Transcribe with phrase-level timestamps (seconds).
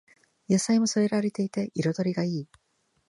[0.49, 2.47] 野菜も添えられていて彩りがいい